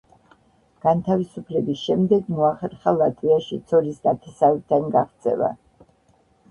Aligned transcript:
განთავისუფლების 0.85 1.83
შემდეგ 1.89 2.31
მოახერხა 2.39 2.95
ლატვიაში, 3.03 3.61
ცოლის 3.73 4.01
ნათესავებთან 4.09 4.93
გაღწევა. 4.99 5.55